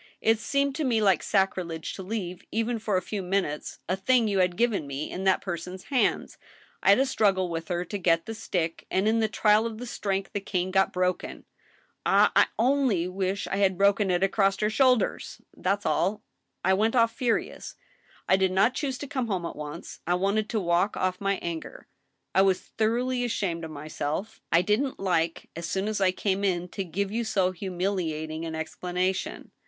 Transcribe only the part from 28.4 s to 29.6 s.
an explanation.